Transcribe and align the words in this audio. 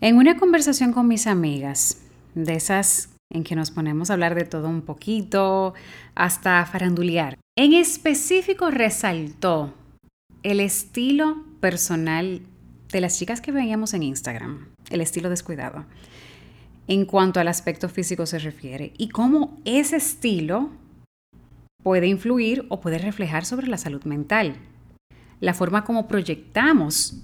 En 0.00 0.16
una 0.16 0.36
conversación 0.36 0.92
con 0.92 1.08
mis 1.08 1.26
amigas, 1.26 2.02
de 2.36 2.54
esas 2.54 3.08
en 3.32 3.42
que 3.42 3.56
nos 3.56 3.72
ponemos 3.72 4.10
a 4.10 4.12
hablar 4.12 4.36
de 4.36 4.44
todo 4.44 4.68
un 4.68 4.82
poquito, 4.82 5.74
hasta 6.14 6.64
farandulear, 6.66 7.36
en 7.58 7.72
específico 7.72 8.70
resaltó 8.70 9.74
el 10.44 10.60
estilo 10.60 11.44
personal 11.60 12.42
de 12.92 13.00
las 13.00 13.18
chicas 13.18 13.40
que 13.40 13.50
veíamos 13.50 13.92
en 13.92 14.04
Instagram, 14.04 14.68
el 14.88 15.00
estilo 15.00 15.30
descuidado, 15.30 15.84
en 16.86 17.04
cuanto 17.04 17.40
al 17.40 17.48
aspecto 17.48 17.88
físico 17.88 18.24
se 18.24 18.38
refiere, 18.38 18.92
y 18.98 19.08
cómo 19.08 19.58
ese 19.64 19.96
estilo 19.96 20.70
puede 21.82 22.06
influir 22.06 22.66
o 22.68 22.80
puede 22.80 22.98
reflejar 22.98 23.44
sobre 23.44 23.66
la 23.66 23.78
salud 23.78 24.04
mental, 24.04 24.54
la 25.40 25.54
forma 25.54 25.82
como 25.82 26.06
proyectamos 26.06 27.20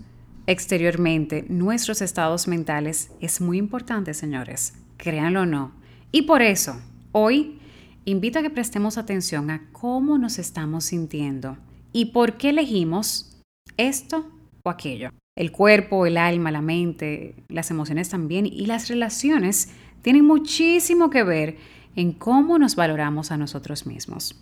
exteriormente 0.47 1.45
nuestros 1.49 2.03
estados 2.03 2.49
mentales 2.49 3.11
es 3.21 3.41
muy 3.41 3.59
importante, 3.59 4.15
señores, 4.15 4.75
créanlo 4.97 5.43
o 5.43 5.47
no. 5.47 5.73
Y 6.13 6.23
por 6.23 6.43
eso, 6.43 6.77
hoy 7.13 7.59
invito 8.05 8.39
a 8.39 8.43
que 8.43 8.51
prestemos 8.51 8.99
atención 8.99 9.51
a 9.51 9.67
cómo 9.73 10.19
nos 10.19 10.39
estamos 10.39 10.85
sintiendo 10.85 11.57
y 11.93 12.07
por 12.07 12.37
qué 12.37 12.51
elegimos 12.51 13.41
esto 13.77 14.31
o 14.63 14.71
aquello. 14.71 15.11
El 15.37 15.51
cuerpo, 15.51 16.07
el 16.07 16.17
alma, 16.17 16.51
la 16.53 16.61
mente, 16.61 17.35
las 17.49 17.71
emociones 17.71 18.09
también 18.09 18.47
y 18.47 18.67
las 18.67 18.89
relaciones 18.89 19.71
tienen 20.03 20.25
muchísimo 20.25 21.11
que 21.11 21.25
ver 21.25 21.57
en 21.97 22.13
cómo 22.13 22.59
nos 22.59 22.77
valoramos 22.77 23.31
a 23.31 23.37
nosotros 23.37 23.87
mismos. 23.87 24.41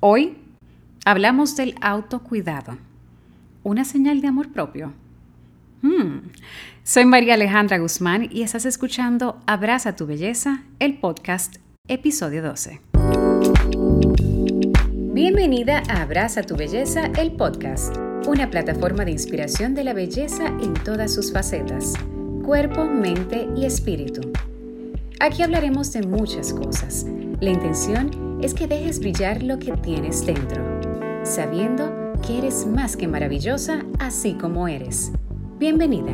Hoy 0.00 0.36
hablamos 1.04 1.56
del 1.56 1.74
autocuidado, 1.80 2.78
una 3.64 3.84
señal 3.84 4.20
de 4.20 4.28
amor 4.28 4.52
propio 4.52 4.92
Hmm. 5.80 6.30
Soy 6.82 7.04
María 7.04 7.34
Alejandra 7.34 7.78
Guzmán 7.78 8.28
y 8.32 8.42
estás 8.42 8.64
escuchando 8.64 9.40
Abraza 9.46 9.94
tu 9.94 10.06
Belleza, 10.06 10.64
el 10.80 10.98
podcast, 10.98 11.56
episodio 11.86 12.42
12. 12.42 12.80
Bienvenida 15.14 15.84
a 15.88 16.02
Abraza 16.02 16.42
tu 16.42 16.56
Belleza, 16.56 17.06
el 17.16 17.30
podcast, 17.32 17.96
una 18.26 18.50
plataforma 18.50 19.04
de 19.04 19.12
inspiración 19.12 19.76
de 19.76 19.84
la 19.84 19.92
belleza 19.92 20.48
en 20.48 20.74
todas 20.74 21.14
sus 21.14 21.32
facetas, 21.32 21.94
cuerpo, 22.44 22.84
mente 22.84 23.48
y 23.56 23.64
espíritu. 23.64 24.32
Aquí 25.20 25.42
hablaremos 25.42 25.92
de 25.92 26.02
muchas 26.02 26.52
cosas. 26.52 27.06
La 27.40 27.50
intención 27.50 28.40
es 28.42 28.52
que 28.52 28.66
dejes 28.66 28.98
brillar 28.98 29.44
lo 29.44 29.60
que 29.60 29.72
tienes 29.76 30.26
dentro, 30.26 30.64
sabiendo 31.22 32.12
que 32.26 32.38
eres 32.38 32.66
más 32.66 32.96
que 32.96 33.06
maravillosa 33.06 33.84
así 34.00 34.34
como 34.34 34.66
eres. 34.66 35.12
Bienvenida. 35.58 36.12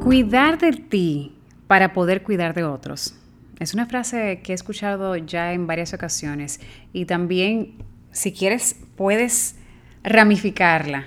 Cuidar 0.00 0.58
de 0.58 0.70
ti 0.70 1.36
para 1.66 1.92
poder 1.92 2.22
cuidar 2.22 2.54
de 2.54 2.62
otros. 2.62 3.16
Es 3.58 3.74
una 3.74 3.86
frase 3.86 4.42
que 4.44 4.52
he 4.52 4.54
escuchado 4.54 5.16
ya 5.16 5.54
en 5.54 5.66
varias 5.66 5.92
ocasiones 5.92 6.60
y 6.92 7.06
también, 7.06 7.78
si 8.12 8.32
quieres, 8.32 8.76
puedes 8.94 9.56
ramificarla. 10.04 11.06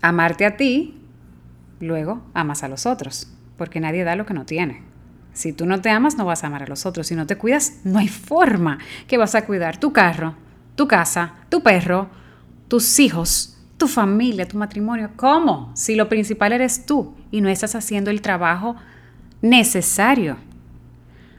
Amarte 0.00 0.46
a 0.46 0.56
ti, 0.56 1.00
luego 1.80 2.22
amas 2.32 2.62
a 2.62 2.68
los 2.68 2.86
otros, 2.86 3.28
porque 3.56 3.80
nadie 3.80 4.04
da 4.04 4.14
lo 4.14 4.24
que 4.24 4.34
no 4.34 4.46
tiene. 4.46 4.82
Si 5.32 5.52
tú 5.52 5.66
no 5.66 5.80
te 5.80 5.90
amas, 5.90 6.16
no 6.16 6.26
vas 6.26 6.44
a 6.44 6.46
amar 6.46 6.62
a 6.62 6.68
los 6.68 6.86
otros. 6.86 7.08
Si 7.08 7.16
no 7.16 7.26
te 7.26 7.36
cuidas, 7.36 7.80
no 7.82 7.98
hay 7.98 8.08
forma 8.08 8.78
que 9.08 9.18
vas 9.18 9.34
a 9.34 9.46
cuidar 9.46 9.78
tu 9.78 9.92
carro, 9.92 10.36
tu 10.76 10.86
casa, 10.86 11.34
tu 11.48 11.64
perro, 11.64 12.21
tus 12.72 12.98
hijos, 13.00 13.58
tu 13.76 13.86
familia, 13.86 14.48
tu 14.48 14.56
matrimonio. 14.56 15.10
¿Cómo? 15.16 15.70
Si 15.74 15.94
lo 15.94 16.08
principal 16.08 16.54
eres 16.54 16.86
tú 16.86 17.14
y 17.30 17.42
no 17.42 17.50
estás 17.50 17.74
haciendo 17.74 18.10
el 18.10 18.22
trabajo 18.22 18.76
necesario 19.42 20.38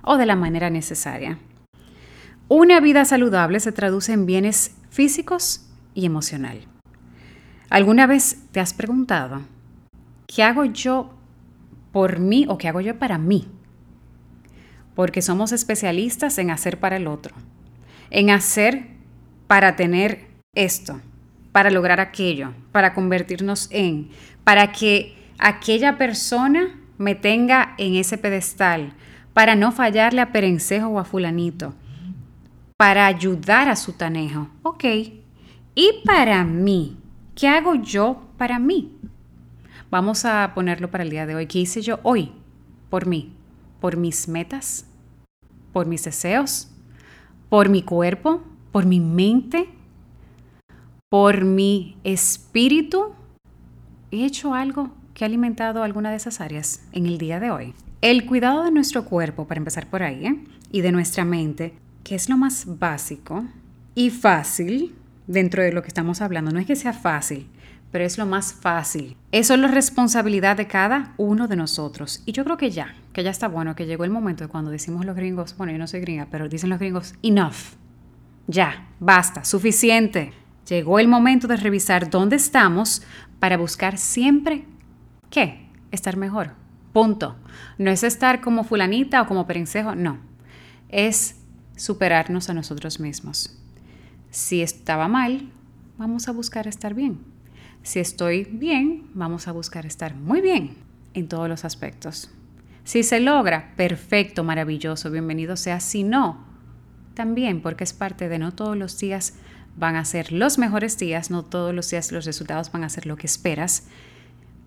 o 0.03 0.17
de 0.17 0.27
la 0.27 0.35
manera 0.35 0.69
necesaria. 0.69 1.39
Una 2.49 2.79
vida 2.79 3.03
saludable 3.03 3.59
se 3.59 3.71
traduce 3.71 4.13
en 4.13 4.27
bienes 4.27 4.75
físicos 4.91 5.67
y 5.95 6.05
emocional. 6.05 6.67
¿Alguna 7.71 8.05
vez 8.05 8.43
te 8.51 8.59
has 8.59 8.75
preguntado, 8.75 9.41
¿qué 10.27 10.43
hago 10.43 10.65
yo 10.65 11.15
por 11.91 12.19
mí 12.19 12.45
o 12.47 12.59
qué 12.59 12.67
hago 12.67 12.79
yo 12.79 12.99
para 12.99 13.17
mí? 13.17 13.47
Porque 14.93 15.23
somos 15.23 15.51
especialistas 15.51 16.37
en 16.37 16.51
hacer 16.51 16.79
para 16.79 16.97
el 16.97 17.07
otro, 17.07 17.33
en 18.11 18.29
hacer 18.29 18.85
para 19.47 19.75
tener 19.75 20.27
esto, 20.53 21.01
para 21.53 21.69
lograr 21.69 22.01
aquello, 22.01 22.51
para 22.73 22.93
convertirnos 22.93 23.69
en, 23.71 24.09
para 24.43 24.73
que 24.73 25.15
aquella 25.37 25.97
persona 25.97 26.77
me 26.97 27.15
tenga 27.15 27.75
en 27.77 27.95
ese 27.95 28.17
pedestal, 28.17 28.93
para 29.33 29.55
no 29.55 29.71
fallarle 29.71 30.19
a 30.19 30.31
Perencejo 30.31 30.87
o 30.87 30.99
a 30.99 31.05
fulanito, 31.05 31.73
para 32.75 33.05
ayudar 33.05 33.69
a 33.69 33.75
su 33.75 33.93
tanejo. 33.93 34.49
Ok. 34.63 34.83
Y 35.75 36.01
para 36.05 36.43
mí, 36.43 36.97
¿qué 37.35 37.47
hago 37.47 37.75
yo 37.75 38.23
para 38.37 38.59
mí? 38.59 38.91
Vamos 39.89 40.25
a 40.25 40.51
ponerlo 40.53 40.89
para 40.89 41.03
el 41.03 41.09
día 41.09 41.25
de 41.25 41.35
hoy. 41.35 41.45
¿Qué 41.45 41.59
hice 41.59 41.81
yo 41.81 41.99
hoy 42.03 42.31
por 42.89 43.05
mí? 43.05 43.31
Por 43.79 43.95
mis 43.95 44.27
metas, 44.27 44.87
por 45.71 45.85
mis 45.85 46.03
deseos, 46.03 46.69
por 47.49 47.69
mi 47.69 47.83
cuerpo, 47.83 48.43
por 48.71 48.85
mi 48.85 48.99
mente, 48.99 49.69
por 51.13 51.45
mi 51.45 51.95
espíritu, 52.03 53.13
he 54.09 54.25
hecho 54.25 54.55
algo 54.55 54.89
que 55.13 55.23
ha 55.23 55.27
alimentado 55.27 55.83
alguna 55.83 56.09
de 56.09 56.15
esas 56.15 56.41
áreas 56.41 56.87
en 56.91 57.05
el 57.05 57.19
día 57.19 57.39
de 57.39 57.51
hoy. 57.51 57.75
El 58.01 58.25
cuidado 58.25 58.63
de 58.63 58.71
nuestro 58.71 59.05
cuerpo, 59.05 59.45
para 59.45 59.59
empezar 59.59 59.85
por 59.85 60.01
ahí, 60.01 60.43
y 60.71 60.81
de 60.81 60.91
nuestra 60.91 61.23
mente, 61.23 61.75
que 62.03 62.15
es 62.15 62.29
lo 62.29 62.37
más 62.37 62.65
básico 62.79 63.45
y 63.93 64.09
fácil 64.09 64.95
dentro 65.27 65.61
de 65.61 65.71
lo 65.71 65.83
que 65.83 65.89
estamos 65.89 66.19
hablando. 66.19 66.49
No 66.49 66.59
es 66.59 66.65
que 66.65 66.75
sea 66.75 66.93
fácil, 66.93 67.45
pero 67.91 68.03
es 68.03 68.17
lo 68.17 68.25
más 68.25 68.51
fácil. 68.51 69.15
Eso 69.31 69.53
es 69.53 69.59
la 69.59 69.67
responsabilidad 69.67 70.57
de 70.57 70.65
cada 70.65 71.13
uno 71.17 71.47
de 71.47 71.55
nosotros. 71.55 72.23
Y 72.25 72.31
yo 72.31 72.43
creo 72.43 72.57
que 72.57 72.71
ya, 72.71 72.95
que 73.13 73.21
ya 73.21 73.29
está 73.29 73.47
bueno, 73.47 73.75
que 73.75 73.85
llegó 73.85 74.03
el 74.03 74.09
momento 74.09 74.45
de 74.45 74.49
cuando 74.49 74.71
decimos 74.71 75.05
los 75.05 75.15
gringos, 75.15 75.55
bueno, 75.57 75.73
yo 75.73 75.77
no 75.77 75.85
soy 75.85 75.99
gringa, 75.99 76.25
pero 76.31 76.49
dicen 76.49 76.71
los 76.71 76.79
gringos, 76.79 77.13
enough. 77.21 77.75
Ya, 78.47 78.87
basta, 78.99 79.45
suficiente. 79.45 80.33
Llegó 80.67 80.99
el 80.99 81.07
momento 81.07 81.47
de 81.47 81.57
revisar 81.57 82.09
dónde 82.09 82.37
estamos 82.37 83.03
para 83.39 83.57
buscar 83.57 83.97
siempre 83.97 84.65
qué, 85.29 85.67
estar 85.91 86.15
mejor. 86.15 86.51
Punto. 86.93 87.35
No 87.77 87.89
es 87.89 88.03
estar 88.03 88.39
como 88.41 88.63
fulanita 88.63 89.21
o 89.21 89.27
como 89.27 89.47
perencejo, 89.47 89.95
no. 89.95 90.19
Es 90.89 91.35
superarnos 91.75 92.49
a 92.49 92.53
nosotros 92.53 92.99
mismos. 92.99 93.59
Si 94.29 94.61
estaba 94.61 95.07
mal, 95.07 95.49
vamos 95.97 96.27
a 96.27 96.31
buscar 96.31 96.67
estar 96.67 96.93
bien. 96.93 97.19
Si 97.81 97.99
estoy 97.99 98.45
bien, 98.45 99.09
vamos 99.13 99.47
a 99.47 99.51
buscar 99.51 99.85
estar 99.85 100.15
muy 100.15 100.39
bien 100.39 100.75
en 101.13 101.27
todos 101.27 101.49
los 101.49 101.65
aspectos. 101.65 102.31
Si 102.83 103.03
se 103.03 103.19
logra, 103.19 103.73
perfecto, 103.75 104.43
maravilloso, 104.43 105.09
bienvenido 105.09 105.57
sea. 105.57 105.79
Si 105.79 106.03
no, 106.03 106.45
también 107.13 107.61
porque 107.61 107.83
es 107.83 107.93
parte 107.93 108.29
de 108.29 108.39
no 108.39 108.53
todos 108.53 108.77
los 108.77 108.97
días 108.99 109.33
van 109.77 109.95
a 109.95 110.05
ser 110.05 110.31
los 110.31 110.57
mejores 110.57 110.97
días, 110.97 111.31
no 111.31 111.43
todos 111.43 111.73
los 111.73 111.89
días 111.89 112.11
los 112.11 112.25
resultados 112.25 112.71
van 112.71 112.83
a 112.83 112.89
ser 112.89 113.05
lo 113.05 113.15
que 113.15 113.27
esperas, 113.27 113.87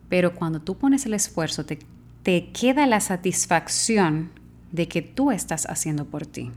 pero 0.08 0.34
cuando 0.34 0.60
tú 0.60 0.76
pones 0.76 1.06
el 1.06 1.14
esfuerzo, 1.14 1.64
te, 1.64 1.78
te 2.22 2.50
queda 2.50 2.86
la 2.86 3.00
satisfacción 3.00 4.30
de 4.72 4.88
que 4.88 5.02
tú 5.02 5.30
estás 5.30 5.66
haciendo 5.66 6.04
por 6.06 6.26
ti. 6.26 6.50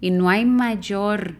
Y 0.00 0.10
no 0.10 0.28
hay 0.28 0.44
mayor 0.44 1.36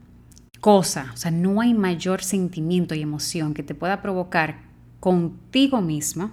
cosa, 0.60 1.10
o 1.12 1.16
sea, 1.16 1.30
no 1.30 1.60
hay 1.60 1.74
mayor 1.74 2.22
sentimiento 2.22 2.94
y 2.94 3.02
emoción 3.02 3.52
que 3.52 3.62
te 3.62 3.74
pueda 3.74 4.00
provocar 4.00 4.62
contigo 5.00 5.82
misma, 5.82 6.32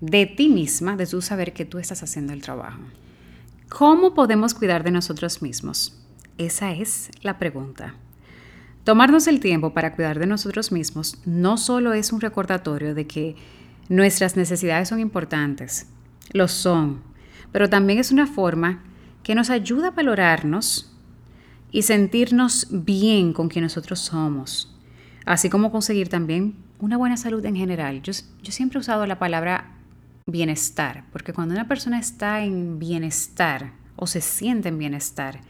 de 0.00 0.26
ti 0.26 0.48
misma, 0.48 0.96
de 0.96 1.06
tu 1.06 1.22
saber 1.22 1.52
que 1.52 1.64
tú 1.64 1.78
estás 1.78 2.02
haciendo 2.02 2.32
el 2.32 2.42
trabajo. 2.42 2.80
¿Cómo 3.68 4.14
podemos 4.14 4.52
cuidar 4.52 4.82
de 4.84 4.90
nosotros 4.90 5.40
mismos? 5.42 5.96
Esa 6.36 6.72
es 6.72 7.10
la 7.22 7.38
pregunta. 7.38 7.94
Tomarnos 8.90 9.28
el 9.28 9.38
tiempo 9.38 9.72
para 9.72 9.94
cuidar 9.94 10.18
de 10.18 10.26
nosotros 10.26 10.72
mismos 10.72 11.16
no 11.24 11.58
solo 11.58 11.92
es 11.92 12.12
un 12.12 12.20
recordatorio 12.20 12.92
de 12.92 13.06
que 13.06 13.36
nuestras 13.88 14.36
necesidades 14.36 14.88
son 14.88 14.98
importantes, 14.98 15.86
lo 16.32 16.48
son, 16.48 17.00
pero 17.52 17.70
también 17.70 18.00
es 18.00 18.10
una 18.10 18.26
forma 18.26 18.82
que 19.22 19.36
nos 19.36 19.48
ayuda 19.48 19.86
a 19.86 19.90
valorarnos 19.92 20.92
y 21.70 21.82
sentirnos 21.82 22.66
bien 22.68 23.32
con 23.32 23.48
quien 23.48 23.62
nosotros 23.62 24.00
somos, 24.00 24.76
así 25.24 25.48
como 25.48 25.70
conseguir 25.70 26.08
también 26.08 26.56
una 26.80 26.96
buena 26.96 27.16
salud 27.16 27.46
en 27.46 27.54
general. 27.54 28.02
Yo, 28.02 28.12
yo 28.42 28.50
siempre 28.50 28.78
he 28.78 28.80
usado 28.80 29.06
la 29.06 29.20
palabra 29.20 29.70
bienestar, 30.26 31.04
porque 31.12 31.32
cuando 31.32 31.54
una 31.54 31.68
persona 31.68 32.00
está 32.00 32.42
en 32.42 32.80
bienestar 32.80 33.70
o 33.94 34.08
se 34.08 34.20
siente 34.20 34.68
en 34.68 34.78
bienestar, 34.78 35.42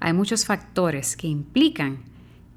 hay 0.00 0.12
muchos 0.12 0.44
factores 0.44 1.16
que 1.16 1.28
implican 1.28 2.06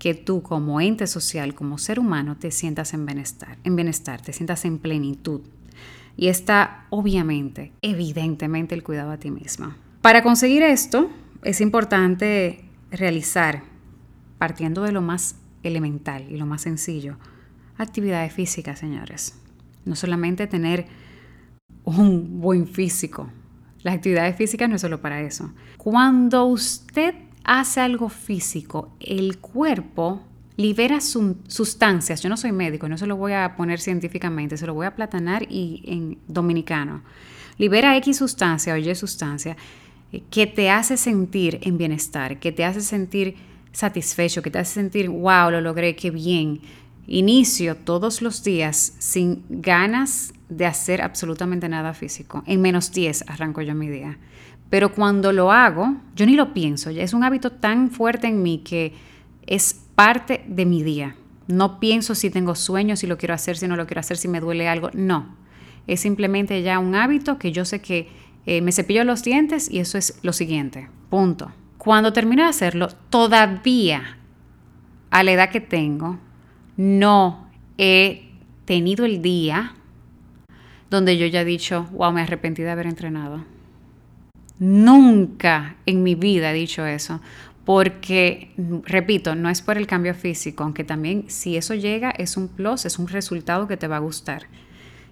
que 0.01 0.15
tú 0.15 0.41
como 0.41 0.81
ente 0.81 1.05
social, 1.05 1.53
como 1.53 1.77
ser 1.77 1.99
humano, 1.99 2.35
te 2.35 2.49
sientas 2.49 2.95
en 2.95 3.05
bienestar, 3.05 3.59
en 3.63 3.75
bienestar, 3.75 4.19
te 4.19 4.33
sientas 4.33 4.65
en 4.65 4.79
plenitud. 4.79 5.41
Y 6.17 6.29
está 6.29 6.87
obviamente, 6.89 7.71
evidentemente, 7.83 8.73
el 8.73 8.81
cuidado 8.81 9.11
a 9.11 9.17
ti 9.17 9.29
misma. 9.29 9.77
Para 10.01 10.23
conseguir 10.23 10.63
esto, 10.63 11.11
es 11.43 11.61
importante 11.61 12.65
realizar, 12.89 13.61
partiendo 14.39 14.81
de 14.81 14.91
lo 14.91 15.03
más 15.03 15.35
elemental 15.61 16.25
y 16.31 16.37
lo 16.37 16.47
más 16.47 16.63
sencillo, 16.63 17.17
actividades 17.77 18.33
físicas, 18.33 18.79
señores. 18.79 19.37
No 19.85 19.95
solamente 19.95 20.47
tener 20.47 20.87
un 21.83 22.41
buen 22.41 22.67
físico. 22.67 23.29
Las 23.83 23.93
actividades 23.93 24.35
físicas 24.35 24.67
no 24.67 24.77
es 24.77 24.81
solo 24.81 24.99
para 24.99 25.21
eso. 25.21 25.53
Cuando 25.77 26.45
usted 26.45 27.13
hace 27.43 27.81
algo 27.81 28.09
físico, 28.09 28.91
el 28.99 29.39
cuerpo 29.39 30.21
libera 30.57 30.99
sustancias. 31.01 32.21
Yo 32.21 32.29
no 32.29 32.37
soy 32.37 32.51
médico, 32.51 32.87
no 32.87 32.97
se 32.97 33.07
lo 33.07 33.15
voy 33.15 33.33
a 33.33 33.55
poner 33.55 33.79
científicamente, 33.79 34.57
se 34.57 34.67
lo 34.67 34.73
voy 34.73 34.85
a 34.85 34.95
platanar 34.95 35.43
y 35.49 35.83
en 35.85 36.17
dominicano. 36.27 37.01
Libera 37.57 37.95
X 37.97 38.17
sustancia 38.17 38.73
o 38.73 38.77
Y 38.77 38.95
sustancia 38.95 39.57
eh, 40.11 40.23
que 40.29 40.47
te 40.47 40.69
hace 40.69 40.97
sentir 40.97 41.59
en 41.61 41.77
bienestar, 41.77 42.39
que 42.39 42.51
te 42.51 42.65
hace 42.65 42.81
sentir 42.81 43.35
satisfecho, 43.71 44.41
que 44.41 44.51
te 44.51 44.59
hace 44.59 44.73
sentir, 44.73 45.09
wow, 45.09 45.49
lo 45.51 45.61
logré, 45.61 45.95
qué 45.95 46.11
bien. 46.11 46.61
Inicio 47.07 47.75
todos 47.75 48.21
los 48.21 48.43
días 48.43 48.95
sin 48.99 49.43
ganas 49.49 50.33
de 50.49 50.65
hacer 50.65 51.01
absolutamente 51.01 51.67
nada 51.67 51.93
físico. 51.93 52.43
En 52.45 52.61
menos 52.61 52.91
10 52.91 53.25
arranco 53.27 53.61
yo 53.61 53.73
mi 53.73 53.89
día. 53.89 54.17
Pero 54.71 54.93
cuando 54.93 55.33
lo 55.33 55.51
hago, 55.51 55.97
yo 56.15 56.25
ni 56.25 56.37
lo 56.37 56.53
pienso, 56.53 56.89
es 56.91 57.13
un 57.13 57.25
hábito 57.25 57.51
tan 57.51 57.91
fuerte 57.91 58.27
en 58.27 58.41
mí 58.41 58.59
que 58.59 58.93
es 59.45 59.81
parte 59.95 60.45
de 60.47 60.65
mi 60.65 60.81
día. 60.81 61.17
No 61.47 61.81
pienso 61.81 62.15
si 62.15 62.29
tengo 62.29 62.55
sueños, 62.55 62.99
si 62.99 63.07
lo 63.07 63.17
quiero 63.17 63.33
hacer, 63.33 63.57
si 63.57 63.67
no 63.67 63.75
lo 63.75 63.85
quiero 63.85 63.99
hacer, 63.99 64.15
si 64.15 64.29
me 64.29 64.39
duele 64.39 64.69
algo. 64.69 64.89
No. 64.93 65.35
Es 65.87 65.99
simplemente 65.99 66.61
ya 66.61 66.79
un 66.79 66.95
hábito 66.95 67.37
que 67.37 67.51
yo 67.51 67.65
sé 67.65 67.81
que 67.81 68.07
eh, 68.45 68.61
me 68.61 68.71
cepillo 68.71 69.03
los 69.03 69.23
dientes 69.23 69.69
y 69.69 69.79
eso 69.79 69.97
es 69.97 70.17
lo 70.23 70.31
siguiente. 70.31 70.87
Punto. 71.09 71.51
Cuando 71.77 72.13
termino 72.13 72.43
de 72.43 72.49
hacerlo, 72.49 72.87
todavía 73.09 74.19
a 75.09 75.23
la 75.23 75.33
edad 75.33 75.49
que 75.49 75.59
tengo, 75.59 76.17
no 76.77 77.51
he 77.77 78.29
tenido 78.63 79.03
el 79.03 79.21
día 79.21 79.73
donde 80.89 81.17
yo 81.17 81.25
ya 81.27 81.41
he 81.41 81.45
dicho, 81.45 81.87
wow, 81.91 82.13
me 82.13 82.21
arrepentí 82.21 82.61
de 82.61 82.71
haber 82.71 82.87
entrenado. 82.87 83.43
Nunca 84.61 85.75
en 85.87 86.03
mi 86.03 86.13
vida 86.13 86.51
he 86.51 86.53
dicho 86.53 86.85
eso, 86.85 87.19
porque, 87.65 88.51
repito, 88.85 89.33
no 89.33 89.49
es 89.49 89.63
por 89.63 89.75
el 89.75 89.87
cambio 89.87 90.13
físico, 90.13 90.63
aunque 90.63 90.83
también 90.83 91.25
si 91.29 91.57
eso 91.57 91.73
llega 91.73 92.11
es 92.11 92.37
un 92.37 92.47
plus, 92.47 92.85
es 92.85 92.99
un 92.99 93.07
resultado 93.07 93.67
que 93.67 93.75
te 93.75 93.87
va 93.87 93.95
a 93.95 94.01
gustar 94.01 94.43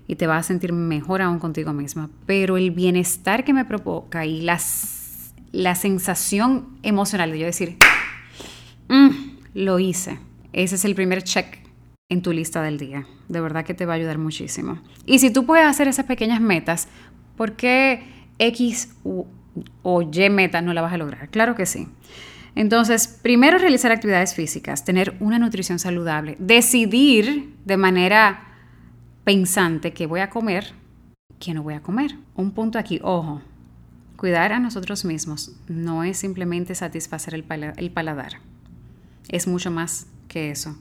y 0.08 0.18
te 0.18 0.28
va 0.28 0.38
a 0.38 0.44
sentir 0.44 0.72
mejor 0.72 1.24
aún 1.24 1.40
contigo 1.40 1.74
misma, 1.74 2.12
pero 2.28 2.58
el 2.58 2.70
bienestar 2.70 3.44
que 3.44 3.54
me 3.54 3.66
provoca 3.66 4.24
y 4.24 4.42
las, 4.42 5.34
la 5.52 5.74
sensación 5.74 6.78
emocional 6.84 7.32
de 7.32 7.40
yo 7.40 7.46
decir, 7.48 7.78
mm, 8.88 9.10
lo 9.56 9.80
hice, 9.80 10.20
ese 10.54 10.76
es 10.76 10.86
el 10.86 10.94
primer 10.94 11.24
check 11.24 11.58
en 12.08 12.22
tu 12.22 12.34
lista 12.34 12.62
del 12.62 12.78
día. 12.78 13.08
De 13.30 13.42
verdad 13.42 13.66
que 13.66 13.74
te 13.74 13.88
va 13.88 13.94
a 13.94 13.96
ayudar 13.96 14.20
muchísimo. 14.20 14.78
Y 15.08 15.18
si 15.18 15.32
tú 15.32 15.48
puedes 15.48 15.66
hacer 15.66 15.88
esas 15.88 16.06
pequeñas 16.06 16.40
metas, 16.40 16.88
¿por 17.36 17.56
qué 17.56 18.04
X 18.40 18.96
o 19.84 20.02
Y 20.02 20.30
meta 20.30 20.62
no 20.62 20.74
la 20.74 20.82
vas 20.82 20.94
a 20.94 20.98
lograr. 20.98 21.30
Claro 21.30 21.56
que 21.56 21.66
sí. 21.66 21.88
Entonces, 22.56 23.08
primero 23.08 23.58
realizar 23.58 23.92
actividades 23.92 24.34
físicas, 24.34 24.84
tener 24.84 25.16
una 25.20 25.40
nutrición 25.40 25.80
saludable, 25.80 26.36
decidir 26.40 27.56
de 27.64 27.78
manera 27.78 28.48
pensante 29.24 29.94
qué 29.94 30.08
voy 30.08 30.20
a 30.22 30.30
comer, 30.30 30.74
qué 31.40 31.54
no 31.54 31.64
voy 31.64 31.76
a 31.76 31.82
comer. 31.82 32.16
Un 32.36 32.52
punto 32.52 32.80
aquí, 32.80 33.00
ojo, 33.04 33.42
cuidar 34.18 34.52
a 34.52 34.60
nosotros 34.60 35.06
mismos 35.06 35.54
no 35.68 36.04
es 36.04 36.18
simplemente 36.18 36.76
satisfacer 36.76 37.34
el 37.34 37.92
paladar, 37.92 38.40
es 39.30 39.48
mucho 39.48 39.72
más 39.72 40.08
que 40.28 40.50
eso. 40.52 40.78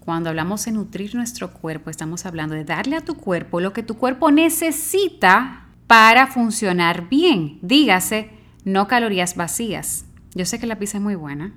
Cuando 0.00 0.30
hablamos 0.30 0.64
de 0.64 0.72
nutrir 0.72 1.14
nuestro 1.14 1.52
cuerpo, 1.52 1.88
estamos 1.88 2.26
hablando 2.26 2.56
de 2.56 2.64
darle 2.64 2.96
a 2.96 3.04
tu 3.04 3.14
cuerpo 3.14 3.60
lo 3.60 3.72
que 3.72 3.84
tu 3.84 3.96
cuerpo 3.96 4.32
necesita 4.32 5.66
para 5.92 6.26
funcionar 6.26 7.10
bien. 7.10 7.58
Dígase, 7.60 8.30
no 8.64 8.88
calorías 8.88 9.36
vacías. 9.36 10.06
Yo 10.34 10.46
sé 10.46 10.58
que 10.58 10.66
la 10.66 10.78
pizza 10.78 10.96
es 10.96 11.02
muy 11.02 11.16
buena. 11.16 11.52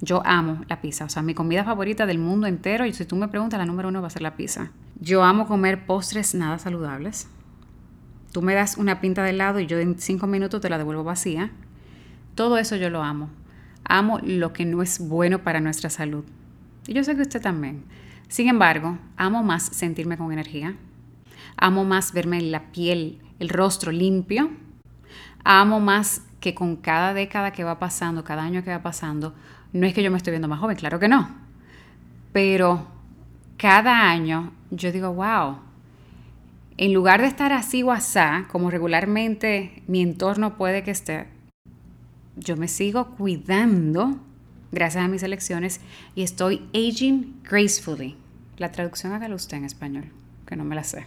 Yo 0.00 0.22
amo 0.24 0.64
la 0.70 0.80
pizza, 0.80 1.04
o 1.04 1.10
sea, 1.10 1.20
mi 1.20 1.34
comida 1.34 1.62
favorita 1.62 2.06
del 2.06 2.18
mundo 2.18 2.46
entero, 2.46 2.86
y 2.86 2.94
si 2.94 3.04
tú 3.04 3.14
me 3.14 3.28
preguntas, 3.28 3.58
la 3.58 3.66
número 3.66 3.90
uno 3.90 4.00
va 4.00 4.06
a 4.06 4.10
ser 4.10 4.22
la 4.22 4.36
pizza. 4.36 4.70
Yo 4.98 5.22
amo 5.22 5.46
comer 5.46 5.84
postres 5.84 6.34
nada 6.34 6.58
saludables. 6.58 7.28
Tú 8.32 8.40
me 8.40 8.54
das 8.54 8.78
una 8.78 9.02
pinta 9.02 9.22
de 9.22 9.28
helado 9.28 9.60
y 9.60 9.66
yo 9.66 9.78
en 9.78 9.98
cinco 9.98 10.26
minutos 10.26 10.62
te 10.62 10.70
la 10.70 10.78
devuelvo 10.78 11.04
vacía. 11.04 11.50
Todo 12.34 12.56
eso 12.56 12.76
yo 12.76 12.88
lo 12.88 13.02
amo. 13.02 13.28
Amo 13.84 14.18
lo 14.22 14.54
que 14.54 14.64
no 14.64 14.80
es 14.80 14.98
bueno 14.98 15.42
para 15.42 15.60
nuestra 15.60 15.90
salud. 15.90 16.24
Y 16.86 16.94
yo 16.94 17.04
sé 17.04 17.16
que 17.16 17.20
usted 17.20 17.42
también. 17.42 17.84
Sin 18.28 18.48
embargo, 18.48 18.96
amo 19.18 19.42
más 19.42 19.62
sentirme 19.62 20.16
con 20.16 20.32
energía. 20.32 20.74
Amo 21.58 21.84
más 21.84 22.14
verme 22.14 22.38
en 22.38 22.50
la 22.50 22.72
piel 22.72 23.21
el 23.38 23.48
rostro 23.48 23.92
limpio. 23.92 24.50
Amo 25.44 25.80
más 25.80 26.22
que 26.40 26.54
con 26.54 26.76
cada 26.76 27.14
década 27.14 27.52
que 27.52 27.64
va 27.64 27.78
pasando, 27.78 28.24
cada 28.24 28.42
año 28.42 28.64
que 28.64 28.70
va 28.70 28.82
pasando, 28.82 29.34
no 29.72 29.86
es 29.86 29.94
que 29.94 30.02
yo 30.02 30.10
me 30.10 30.16
estoy 30.16 30.32
viendo 30.32 30.48
más 30.48 30.60
joven, 30.60 30.76
claro 30.76 30.98
que 30.98 31.08
no. 31.08 31.28
Pero 32.32 32.86
cada 33.56 34.10
año 34.10 34.52
yo 34.70 34.92
digo, 34.92 35.12
wow, 35.12 35.58
en 36.76 36.92
lugar 36.92 37.20
de 37.20 37.28
estar 37.28 37.52
así 37.52 37.82
o 37.82 37.92
asá, 37.92 38.46
como 38.50 38.70
regularmente 38.70 39.82
mi 39.86 40.02
entorno 40.02 40.56
puede 40.56 40.82
que 40.82 40.90
esté, 40.90 41.28
yo 42.36 42.56
me 42.56 42.68
sigo 42.68 43.10
cuidando 43.10 44.18
gracias 44.72 45.04
a 45.04 45.08
mis 45.08 45.22
elecciones 45.22 45.80
y 46.14 46.22
estoy 46.22 46.66
aging 46.74 47.40
gracefully. 47.44 48.16
La 48.56 48.72
traducción 48.72 49.12
hágalo 49.12 49.36
usted 49.36 49.58
en 49.58 49.64
español, 49.64 50.04
que 50.46 50.56
no 50.56 50.64
me 50.64 50.74
la 50.74 50.84
sé. 50.84 51.04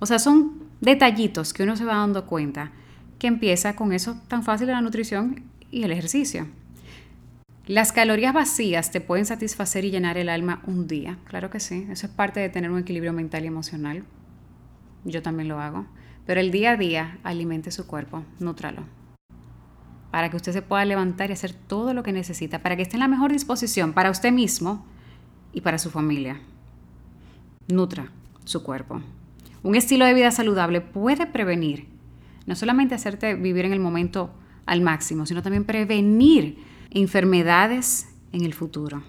O 0.00 0.06
sea, 0.06 0.18
son 0.18 0.64
detallitos 0.80 1.52
que 1.52 1.62
uno 1.62 1.76
se 1.76 1.84
va 1.84 1.94
dando 1.94 2.26
cuenta 2.26 2.72
que 3.18 3.26
empieza 3.26 3.76
con 3.76 3.92
eso 3.92 4.16
tan 4.28 4.42
fácil 4.42 4.66
de 4.66 4.72
la 4.72 4.80
nutrición 4.80 5.44
y 5.70 5.84
el 5.84 5.92
ejercicio. 5.92 6.48
Las 7.66 7.92
calorías 7.92 8.34
vacías 8.34 8.90
te 8.90 9.00
pueden 9.00 9.26
satisfacer 9.26 9.84
y 9.84 9.90
llenar 9.90 10.18
el 10.18 10.28
alma 10.28 10.62
un 10.66 10.88
día, 10.88 11.18
claro 11.24 11.50
que 11.50 11.60
sí, 11.60 11.86
eso 11.90 12.06
es 12.06 12.12
parte 12.12 12.40
de 12.40 12.48
tener 12.48 12.70
un 12.70 12.80
equilibrio 12.80 13.12
mental 13.12 13.44
y 13.44 13.48
emocional. 13.48 14.04
Yo 15.04 15.22
también 15.22 15.48
lo 15.48 15.60
hago. 15.60 15.86
Pero 16.26 16.40
el 16.40 16.50
día 16.50 16.72
a 16.72 16.76
día 16.76 17.18
alimente 17.22 17.70
su 17.70 17.86
cuerpo, 17.86 18.24
nútralo. 18.38 18.84
Para 20.10 20.30
que 20.30 20.36
usted 20.36 20.52
se 20.52 20.62
pueda 20.62 20.84
levantar 20.84 21.30
y 21.30 21.32
hacer 21.32 21.52
todo 21.52 21.94
lo 21.94 22.02
que 22.02 22.12
necesita, 22.12 22.62
para 22.62 22.76
que 22.76 22.82
esté 22.82 22.96
en 22.96 23.00
la 23.00 23.08
mejor 23.08 23.32
disposición 23.32 23.92
para 23.92 24.10
usted 24.10 24.32
mismo 24.32 24.84
y 25.52 25.60
para 25.60 25.78
su 25.78 25.90
familia. 25.90 26.40
Nutra 27.68 28.10
su 28.44 28.62
cuerpo. 28.62 29.00
Un 29.62 29.74
estilo 29.74 30.06
de 30.06 30.14
vida 30.14 30.30
saludable 30.30 30.80
puede 30.80 31.26
prevenir, 31.26 31.86
no 32.46 32.56
solamente 32.56 32.94
hacerte 32.94 33.34
vivir 33.34 33.66
en 33.66 33.72
el 33.72 33.80
momento 33.80 34.30
al 34.64 34.80
máximo, 34.80 35.26
sino 35.26 35.42
también 35.42 35.64
prevenir 35.64 36.56
enfermedades 36.90 38.08
en 38.32 38.44
el 38.44 38.54
futuro. 38.54 39.02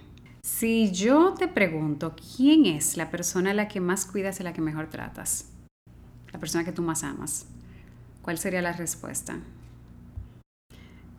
Si 0.43 0.91
yo 0.91 1.35
te 1.35 1.47
pregunto, 1.47 2.15
¿quién 2.35 2.65
es 2.65 2.97
la 2.97 3.09
persona 3.09 3.51
a 3.51 3.53
la 3.53 3.69
que 3.69 3.79
más 3.79 4.05
cuidas 4.05 4.39
y 4.39 4.43
a 4.43 4.45
la 4.45 4.53
que 4.53 4.59
mejor 4.59 4.87
tratas? 4.87 5.49
La 6.33 6.39
persona 6.39 6.65
que 6.65 6.73
tú 6.73 6.81
más 6.81 7.03
amas. 7.03 7.45
¿Cuál 8.21 8.37
sería 8.37 8.61
la 8.61 8.73
respuesta? 8.73 9.39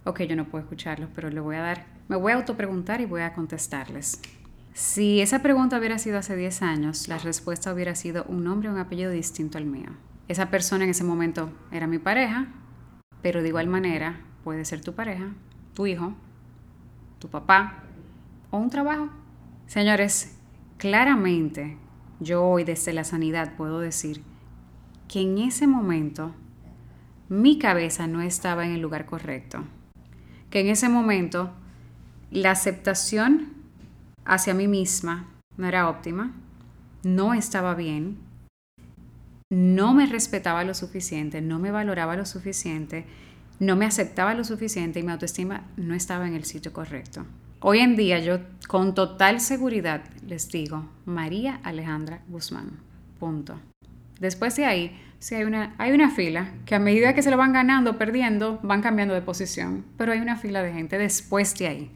Ok, 0.04 0.22
yo 0.22 0.36
no 0.36 0.46
puedo 0.46 0.62
escucharlos, 0.64 1.08
pero 1.14 1.30
le 1.30 1.40
voy 1.40 1.56
a 1.56 1.62
dar, 1.62 1.86
me 2.08 2.16
voy 2.16 2.32
a 2.32 2.34
autopreguntar 2.34 3.00
y 3.00 3.06
voy 3.06 3.22
a 3.22 3.32
contestarles. 3.32 4.20
Si 4.74 5.20
esa 5.20 5.42
pregunta 5.42 5.78
hubiera 5.78 5.98
sido 5.98 6.16
hace 6.16 6.34
10 6.34 6.62
años, 6.62 7.06
la 7.06 7.18
respuesta 7.18 7.74
hubiera 7.74 7.94
sido 7.94 8.24
un 8.24 8.42
nombre 8.42 8.70
o 8.70 8.72
un 8.72 8.78
apellido 8.78 9.10
distinto 9.10 9.58
al 9.58 9.66
mío. 9.66 9.90
Esa 10.28 10.48
persona 10.48 10.84
en 10.84 10.90
ese 10.90 11.04
momento 11.04 11.52
era 11.70 11.86
mi 11.86 11.98
pareja, 11.98 12.46
pero 13.20 13.42
de 13.42 13.48
igual 13.48 13.66
manera 13.66 14.20
puede 14.44 14.64
ser 14.64 14.80
tu 14.80 14.94
pareja, 14.94 15.34
tu 15.74 15.86
hijo, 15.86 16.14
tu 17.18 17.28
papá 17.28 17.82
o 18.50 18.56
un 18.56 18.70
trabajo. 18.70 19.10
Señores, 19.66 20.38
claramente 20.78 21.76
yo 22.18 22.42
hoy 22.42 22.64
desde 22.64 22.94
la 22.94 23.04
sanidad 23.04 23.56
puedo 23.56 23.78
decir 23.78 24.22
que 25.06 25.20
en 25.20 25.36
ese 25.36 25.66
momento 25.66 26.34
mi 27.28 27.58
cabeza 27.58 28.06
no 28.06 28.22
estaba 28.22 28.64
en 28.64 28.72
el 28.72 28.80
lugar 28.80 29.04
correcto. 29.04 29.64
Que 30.48 30.60
en 30.60 30.68
ese 30.68 30.88
momento 30.88 31.50
la 32.30 32.52
aceptación 32.52 33.61
hacia 34.24 34.54
mí 34.54 34.68
misma 34.68 35.28
no 35.56 35.66
era 35.66 35.88
óptima, 35.88 36.32
no 37.02 37.34
estaba 37.34 37.74
bien, 37.74 38.18
no 39.50 39.92
me 39.94 40.06
respetaba 40.06 40.64
lo 40.64 40.74
suficiente, 40.74 41.40
no 41.40 41.58
me 41.58 41.70
valoraba 41.70 42.16
lo 42.16 42.24
suficiente, 42.24 43.04
no 43.58 43.76
me 43.76 43.84
aceptaba 43.84 44.34
lo 44.34 44.44
suficiente 44.44 45.00
y 45.00 45.02
mi 45.02 45.12
autoestima 45.12 45.64
no 45.76 45.94
estaba 45.94 46.26
en 46.26 46.34
el 46.34 46.44
sitio 46.44 46.72
correcto. 46.72 47.26
hoy 47.60 47.78
en 47.78 47.94
día 47.94 48.18
yo 48.18 48.40
con 48.66 48.94
total 48.94 49.40
seguridad 49.40 50.02
les 50.26 50.50
digo 50.50 50.88
María 51.04 51.60
Alejandra 51.62 52.22
Guzmán. 52.28 52.70
Punto. 53.20 53.54
Después 54.18 54.56
de 54.56 54.64
ahí, 54.64 55.00
sí 55.18 55.36
hay 55.36 55.44
una, 55.44 55.74
hay 55.78 55.92
una 55.92 56.10
fila 56.10 56.52
que 56.64 56.74
a 56.74 56.80
medida 56.80 57.14
que 57.14 57.22
se 57.22 57.30
lo 57.30 57.36
van 57.36 57.52
ganando, 57.52 57.98
perdiendo, 57.98 58.58
van 58.62 58.82
cambiando 58.82 59.14
de 59.14 59.22
posición. 59.22 59.84
Pero 59.96 60.12
hay 60.12 60.20
una 60.20 60.36
fila 60.36 60.62
de 60.62 60.72
gente 60.72 60.98
después 60.98 61.56
de 61.56 61.66
ahí. 61.68 61.90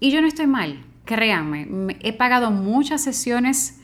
Y 0.00 0.10
yo 0.10 0.22
no 0.22 0.26
estoy 0.26 0.46
mal, 0.46 0.84
créanme. 1.04 1.96
He 2.00 2.12
pagado 2.12 2.50
muchas 2.50 3.02
sesiones, 3.02 3.80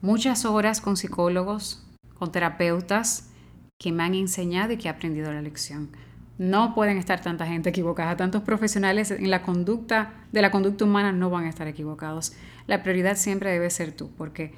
muchas 0.00 0.44
horas 0.44 0.80
con 0.80 0.96
psicólogos, 0.96 1.86
con 2.18 2.32
terapeutas 2.32 3.30
que 3.78 3.92
me 3.92 4.02
han 4.02 4.14
enseñado 4.14 4.72
y 4.72 4.76
que 4.76 4.88
he 4.88 4.90
aprendido 4.90 5.32
la 5.32 5.42
lección. 5.42 5.90
No 6.38 6.74
pueden 6.74 6.96
estar 6.96 7.20
tanta 7.20 7.46
gente 7.46 7.70
equivocada, 7.70 8.16
tantos 8.16 8.42
profesionales 8.42 9.10
en 9.10 9.30
la 9.30 9.42
conducta 9.42 10.14
de 10.32 10.42
la 10.42 10.50
conducta 10.50 10.84
humana 10.84 11.12
no 11.12 11.30
van 11.30 11.44
a 11.44 11.48
estar 11.48 11.68
equivocados. 11.68 12.32
La 12.66 12.82
prioridad 12.82 13.16
siempre 13.16 13.50
debe 13.50 13.68
ser 13.70 13.92
tú, 13.92 14.10
porque 14.16 14.54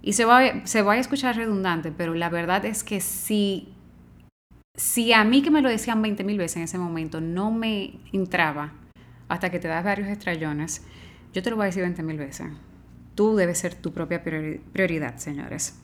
y 0.00 0.14
se 0.14 0.24
va, 0.24 0.64
se 0.64 0.82
va 0.82 0.94
a 0.94 0.98
escuchar 0.98 1.36
redundante, 1.36 1.92
pero 1.92 2.14
la 2.14 2.30
verdad 2.30 2.64
es 2.64 2.84
que 2.84 3.00
si 3.00 3.74
si 4.74 5.12
a 5.12 5.24
mí 5.24 5.42
que 5.42 5.50
me 5.50 5.60
lo 5.60 5.68
decían 5.68 6.00
20 6.00 6.22
mil 6.22 6.38
veces 6.38 6.58
en 6.58 6.62
ese 6.62 6.78
momento 6.78 7.20
no 7.20 7.50
me 7.50 7.98
entraba 8.12 8.72
hasta 9.28 9.50
que 9.50 9.58
te 9.58 9.68
das 9.68 9.84
varios 9.84 10.08
estrellones, 10.08 10.82
yo 11.32 11.42
te 11.42 11.50
lo 11.50 11.56
voy 11.56 11.64
a 11.64 11.66
decir 11.66 11.82
20 11.82 12.02
mil 12.02 12.18
veces. 12.18 12.46
Tú 13.14 13.36
debes 13.36 13.58
ser 13.58 13.74
tu 13.74 13.92
propia 13.92 14.22
prioridad, 14.22 15.16
señores. 15.16 15.78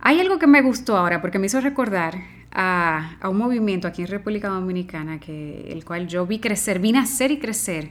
Hay 0.00 0.20
algo 0.20 0.38
que 0.38 0.46
me 0.46 0.62
gustó 0.62 0.96
ahora 0.96 1.20
porque 1.20 1.38
me 1.38 1.46
hizo 1.46 1.60
recordar 1.60 2.14
a, 2.52 3.18
un 3.24 3.36
movimiento 3.36 3.88
aquí 3.88 4.02
en 4.02 4.08
República 4.08 4.48
Dominicana, 4.48 5.18
que, 5.18 5.70
el 5.70 5.84
cual 5.84 6.06
yo 6.06 6.26
vi 6.26 6.38
crecer, 6.38 6.78
vi 6.78 6.92
nacer 6.92 7.30
y 7.30 7.38
crecer, 7.38 7.90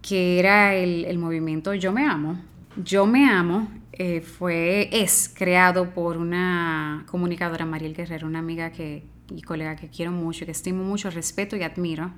que 0.00 0.38
era 0.38 0.74
el, 0.74 1.18
movimiento 1.18 1.74
Yo 1.74 1.92
Me 1.92 2.06
Amo. 2.06 2.40
Yo 2.76 3.06
Me 3.06 3.28
Amo 3.28 3.68
eh, 3.92 4.20
fue, 4.20 4.88
es 4.92 5.32
creado 5.34 5.90
por 5.90 6.16
una 6.16 7.04
comunicadora, 7.10 7.66
Mariel 7.66 7.94
Guerrero, 7.94 8.26
una 8.26 8.38
amiga 8.38 8.70
que, 8.70 9.04
y 9.30 9.42
colega 9.42 9.76
que 9.76 9.88
quiero 9.88 10.12
mucho, 10.12 10.44
que 10.46 10.52
estimo 10.52 10.84
mucho, 10.84 11.10
respeto 11.10 11.56
y 11.56 11.62
admiro. 11.62 12.12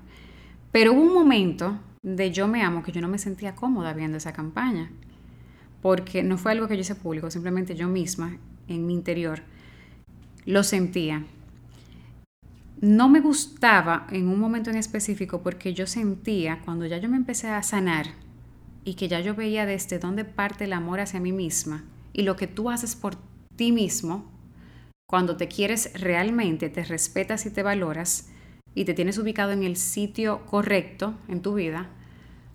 Pero 0.75 0.93
hubo 0.93 1.02
un 1.02 1.14
momento 1.14 1.78
de 2.02 2.33
Yo 2.33 2.49
Me 2.49 2.62
Amo 2.62 2.83
que 2.83 2.90
yo 2.90 3.00
no 3.00 3.07
me 3.07 3.19
sentía 3.19 3.54
cómoda 3.54 3.93
viendo 3.93 4.16
esa 4.16 4.33
campaña, 4.33 4.90
porque 5.81 6.25
no 6.25 6.37
fue 6.37 6.50
algo 6.50 6.66
que 6.66 6.75
yo 6.75 6.81
hice 6.81 6.97
público, 6.97 7.31
simplemente 7.31 7.76
yo 7.76 7.87
misma 7.87 8.38
en 8.66 8.85
mi 8.85 8.93
interior, 8.93 9.43
lo 10.47 10.64
sentía. 10.64 11.25
No 12.81 13.09
me 13.09 13.21
gustaba 13.21 14.09
en 14.11 14.26
un 14.26 14.40
momento 14.40 14.71
en 14.71 14.76
específico 14.76 15.43
porque 15.45 15.75
yo 15.75 15.87
sentía, 15.87 16.61
cuando 16.64 16.87
ya 16.87 16.99
yo 16.99 17.09
me 17.09 17.19
empecé 17.19 17.47
a 17.50 17.62
sanar 17.62 18.07
y 18.85 18.95
que 18.95 19.07
ya 19.07 19.21
yo 19.21 19.37
veía 19.37 19.66
desde 19.66 20.00
dónde 20.00 20.25
parte 20.25 20.64
el 20.64 20.73
amor 20.73 20.99
hacia 20.99 21.21
mí 21.21 21.31
misma 21.31 21.85
y 22.12 22.23
lo 22.23 22.35
que 22.35 22.49
tú 22.49 22.69
haces 22.69 22.97
por 22.97 23.14
ti 23.54 23.71
mismo, 23.71 24.28
cuando 25.07 25.37
te 25.37 25.47
quieres 25.47 25.93
realmente, 25.95 26.69
te 26.69 26.83
respetas 26.83 27.47
y 27.47 27.50
te 27.50 27.62
valoras 27.62 28.34
y 28.75 28.85
te 28.85 28.95
tienes 28.95 29.19
ubicado 29.19 29.52
en 29.52 29.62
el 29.62 29.76
sitio 29.76 30.45
correcto 30.47 31.14
en 31.28 31.43
tu 31.43 31.54
vida, 31.54 31.88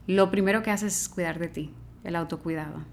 lo 0.08 0.32
primero 0.32 0.64
que 0.64 0.72
haces 0.72 1.02
es 1.02 1.10
cuidar 1.10 1.40
de 1.40 1.48
ti, 1.48 1.74
el 2.04 2.16
autocuidado. 2.16 2.84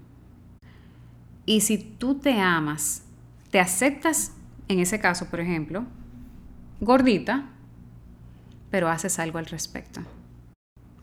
Y 1.45 1.61
si 1.61 1.77
tú 1.77 2.15
te 2.15 2.39
amas 2.39 3.03
te 3.49 3.59
aceptas, 3.59 4.33
en 4.67 4.79
ese 4.79 4.99
caso, 4.99 5.29
por 5.29 5.39
ejemplo, 5.39 5.85
gordita, 6.81 7.45
pero 8.69 8.89
haces 8.89 9.19
algo 9.19 9.37
al 9.37 9.45
respecto. 9.45 10.01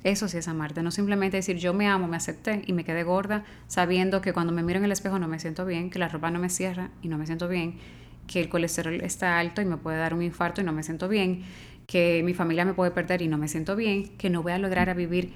Eso 0.03 0.29
sí 0.29 0.37
es 0.37 0.49
amarte, 0.49 0.83
no 0.83 0.91
simplemente 0.91 1.39
decir 1.39 1.57
yo 1.57 1.73
me 1.73 1.89
amo, 1.89 2.07
me 2.07 2.19
acepté 2.19 2.63
y 2.67 2.75
me 2.75 2.85
quedé 2.85 3.05
gorda 3.05 3.43
sabiendo 3.69 4.21
que 4.21 4.35
cuando 4.35 4.53
me 4.53 4.63
miro 4.63 4.79
en 4.79 4.85
el 4.85 4.93
espejo 4.93 5.19
no 5.19 5.29
me 5.29 5.39
siento 5.39 5.65
bien, 5.65 5.89
que 5.89 5.99
la 5.99 6.09
ropa 6.09 6.31
no 6.31 6.39
me 6.39 6.51
cierra 6.51 6.91
y 7.01 7.09
no 7.09 7.17
me 7.17 7.25
siento 7.25 7.49
bien, 7.49 7.79
que 8.27 8.41
el 8.41 8.51
colesterol 8.51 9.01
está 9.01 9.39
alto 9.39 9.63
y 9.63 9.65
me 9.65 9.79
puede 9.79 9.97
dar 9.97 10.13
un 10.13 10.21
infarto 10.21 10.61
y 10.61 10.65
no 10.65 10.73
me 10.73 10.83
siento 10.83 11.09
bien, 11.09 11.45
que 11.87 12.23
mi 12.25 12.35
familia 12.35 12.65
me 12.65 12.75
puede 12.75 12.91
perder 12.91 13.23
y 13.23 13.29
no 13.29 13.39
me 13.39 13.49
siento 13.49 13.77
bien, 13.77 14.17
que 14.17 14.31
no 14.31 14.43
voy 14.43 14.53
a 14.53 14.59
lograr 14.59 14.91
a 14.91 14.95
vivir 14.95 15.33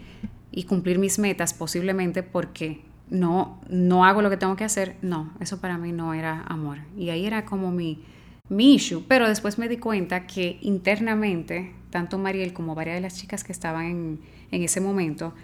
y 0.51 0.65
cumplir 0.65 0.99
mis 0.99 1.19
metas 1.19 1.55
posiblemente 1.55 2.23
porque 2.23 2.83
no, 3.11 3.61
no 3.69 4.05
hago 4.05 4.23
lo 4.23 4.31
que 4.31 4.37
tengo 4.37 4.57
que 4.57 4.65
hacer, 4.65 4.97
no, 5.03 5.33
eso 5.41 5.61
para 5.61 5.79
mí 5.79 5.93
no 5.93 6.15
era 6.15 6.43
amor. 6.43 6.79
Y 6.97 7.11
ahí 7.11 7.27
era 7.27 7.45
como 7.45 7.71
mi, 7.71 8.03
mi 8.49 8.75
issue. 8.75 9.05
Pero 9.09 9.29
después 9.29 9.59
me 9.59 9.69
di 9.69 9.79
cuenta 9.79 10.27
que 10.27 10.59
internamente, 10.61 11.75
tanto 11.91 12.19
Mariel 12.19 12.53
como 12.53 12.75
varias 12.75 12.97
de 12.97 13.03
las 13.03 13.17
chicas 13.17 13.45
que 13.45 13.53
estaban 13.53 13.87
en, 13.87 14.21
en 14.51 14.63
ese 14.63 14.81
momento, 14.81 15.35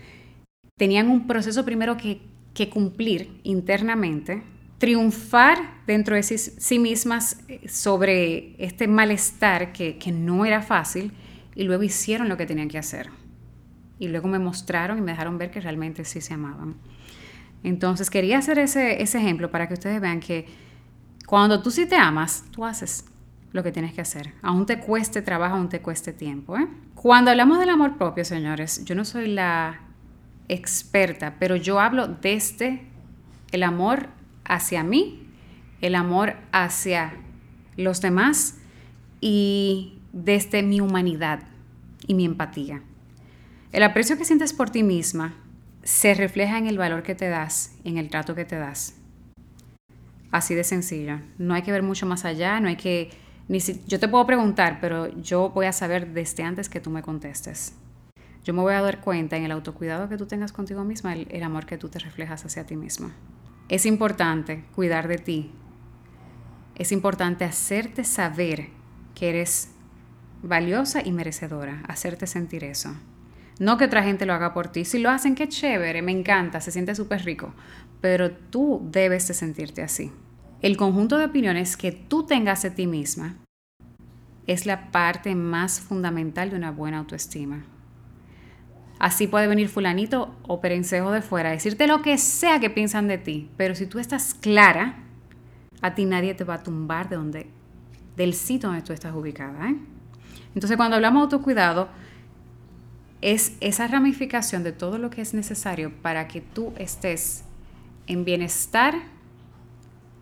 tenían 0.76 1.08
un 1.08 1.26
proceso 1.26 1.64
primero 1.64 1.96
que, 1.96 2.20
que 2.52 2.68
cumplir 2.68 3.40
internamente, 3.44 4.42
triunfar 4.84 5.56
dentro 5.86 6.14
de 6.14 6.22
sí, 6.22 6.78
mismas 6.78 7.38
eh, 7.48 7.66
sobre 7.70 8.54
este 8.62 8.86
malestar 8.86 9.72
que, 9.72 9.96
que 9.96 10.12
no 10.12 10.44
era 10.44 10.60
fácil 10.60 11.10
y 11.54 11.62
luego 11.62 11.84
hicieron 11.84 12.28
lo 12.28 12.36
que 12.36 12.44
tenían 12.44 12.68
que 12.68 12.76
hacer. 12.76 13.08
Y 13.98 14.08
luego 14.08 14.28
me 14.28 14.38
mostraron 14.38 14.98
y 14.98 15.00
me 15.00 15.12
dejaron 15.12 15.38
ver 15.38 15.50
que 15.50 15.62
realmente 15.62 16.04
sí 16.04 16.20
se 16.20 16.34
amaban. 16.34 16.74
Entonces 17.62 18.10
quería 18.10 18.36
hacer 18.36 18.58
ese, 18.58 19.00
ejemplo 19.00 19.50
para 19.50 19.68
que 19.68 19.72
ustedes 19.72 20.02
vean 20.02 20.20
que 20.20 20.44
cuando 21.24 21.62
tú 21.62 21.70
sí 21.70 21.86
te 21.86 21.96
amas, 21.96 22.44
tú 22.50 22.66
haces 22.66 23.06
lo 23.52 23.62
que 23.62 23.72
tienes 23.72 23.94
que 23.94 24.02
hacer. 24.02 24.34
Aún 24.42 24.66
te 24.66 24.80
cueste 24.80 25.22
trabajo, 25.22 25.56
aún 25.56 25.70
te 25.70 25.80
cueste 25.80 26.12
tiempo. 26.12 26.58
¿eh? 26.58 26.68
Cuando 26.94 27.30
hablamos 27.30 27.58
del 27.58 27.70
amor 27.70 27.96
propio, 27.96 28.22
señores, 28.26 28.84
yo 28.84 28.94
no 28.94 29.06
soy 29.06 29.28
la 29.28 29.80
experta, 30.46 31.36
pero 31.38 31.56
yo 31.56 31.80
hablo 31.80 32.06
desde 32.06 32.82
el 33.50 33.62
amor 33.62 34.08
hacia 34.44 34.84
mí, 34.84 35.26
el 35.80 35.94
amor 35.94 36.36
hacia 36.52 37.14
los 37.76 38.00
demás 38.00 38.58
y 39.20 39.98
desde 40.12 40.62
mi 40.62 40.80
humanidad 40.80 41.40
y 42.06 42.14
mi 42.14 42.24
empatía. 42.24 42.82
El 43.72 43.82
aprecio 43.82 44.16
que 44.16 44.24
sientes 44.24 44.52
por 44.52 44.70
ti 44.70 44.82
misma 44.82 45.34
se 45.82 46.14
refleja 46.14 46.58
en 46.58 46.66
el 46.66 46.78
valor 46.78 47.02
que 47.02 47.14
te 47.14 47.28
das, 47.28 47.74
en 47.84 47.98
el 47.98 48.08
trato 48.08 48.34
que 48.34 48.44
te 48.44 48.56
das. 48.56 48.96
Así 50.30 50.54
de 50.54 50.64
sencillo. 50.64 51.20
No 51.38 51.54
hay 51.54 51.62
que 51.62 51.72
ver 51.72 51.82
mucho 51.82 52.06
más 52.06 52.24
allá, 52.24 52.60
no 52.60 52.68
hay 52.68 52.76
que... 52.76 53.10
Ni 53.46 53.60
si, 53.60 53.82
yo 53.86 54.00
te 54.00 54.08
puedo 54.08 54.24
preguntar, 54.26 54.78
pero 54.80 55.08
yo 55.20 55.50
voy 55.50 55.66
a 55.66 55.72
saber 55.72 56.14
desde 56.14 56.42
antes 56.42 56.68
que 56.68 56.80
tú 56.80 56.90
me 56.90 57.02
contestes. 57.02 57.74
Yo 58.42 58.54
me 58.54 58.62
voy 58.62 58.74
a 58.74 58.80
dar 58.80 59.00
cuenta 59.00 59.36
en 59.36 59.44
el 59.44 59.52
autocuidado 59.52 60.08
que 60.08 60.16
tú 60.16 60.26
tengas 60.26 60.52
contigo 60.52 60.84
misma, 60.84 61.12
el, 61.12 61.26
el 61.30 61.42
amor 61.42 61.66
que 61.66 61.76
tú 61.76 61.88
te 61.88 61.98
reflejas 61.98 62.44
hacia 62.44 62.64
ti 62.64 62.76
misma. 62.76 63.12
Es 63.68 63.86
importante 63.86 64.64
cuidar 64.74 65.08
de 65.08 65.18
ti. 65.18 65.50
Es 66.74 66.92
importante 66.92 67.44
hacerte 67.44 68.04
saber 68.04 68.68
que 69.14 69.30
eres 69.30 69.70
valiosa 70.42 71.00
y 71.02 71.12
merecedora, 71.12 71.82
hacerte 71.88 72.26
sentir 72.26 72.64
eso. 72.64 72.94
No 73.58 73.78
que 73.78 73.84
otra 73.84 74.02
gente 74.02 74.26
lo 74.26 74.34
haga 74.34 74.52
por 74.52 74.68
ti. 74.68 74.84
Si 74.84 74.98
lo 74.98 75.10
hacen, 75.10 75.34
qué 75.34 75.48
chévere, 75.48 76.02
me 76.02 76.12
encanta, 76.12 76.60
se 76.60 76.72
siente 76.72 76.94
súper 76.94 77.24
rico. 77.24 77.54
Pero 78.00 78.32
tú 78.32 78.86
debes 78.90 79.28
de 79.28 79.34
sentirte 79.34 79.82
así. 79.82 80.12
El 80.60 80.76
conjunto 80.76 81.18
de 81.18 81.26
opiniones 81.26 81.76
que 81.76 81.92
tú 81.92 82.26
tengas 82.26 82.62
de 82.62 82.70
ti 82.70 82.86
misma 82.86 83.36
es 84.46 84.66
la 84.66 84.90
parte 84.90 85.34
más 85.34 85.80
fundamental 85.80 86.50
de 86.50 86.56
una 86.56 86.70
buena 86.70 86.98
autoestima. 86.98 87.64
Así 89.04 89.26
puede 89.26 89.46
venir 89.48 89.68
fulanito 89.68 90.34
o 90.44 90.62
perencejo 90.62 91.10
de 91.12 91.20
fuera, 91.20 91.50
decirte 91.50 91.86
lo 91.86 92.00
que 92.00 92.16
sea 92.16 92.58
que 92.58 92.70
piensan 92.70 93.06
de 93.06 93.18
ti, 93.18 93.50
pero 93.58 93.74
si 93.74 93.84
tú 93.84 93.98
estás 93.98 94.32
clara, 94.32 94.94
a 95.82 95.94
ti 95.94 96.06
nadie 96.06 96.32
te 96.32 96.42
va 96.42 96.54
a 96.54 96.62
tumbar 96.62 97.10
de 97.10 97.16
donde, 97.16 97.50
del 98.16 98.32
sitio 98.32 98.70
donde 98.70 98.82
tú 98.82 98.94
estás 98.94 99.14
ubicada. 99.14 99.68
¿eh? 99.68 99.76
Entonces, 100.54 100.78
cuando 100.78 100.96
hablamos 100.96 101.20
de 101.20 101.24
autocuidado, 101.24 101.90
es 103.20 103.58
esa 103.60 103.88
ramificación 103.88 104.62
de 104.62 104.72
todo 104.72 104.96
lo 104.96 105.10
que 105.10 105.20
es 105.20 105.34
necesario 105.34 105.92
para 106.00 106.26
que 106.26 106.40
tú 106.40 106.72
estés 106.78 107.44
en 108.06 108.24
bienestar 108.24 108.94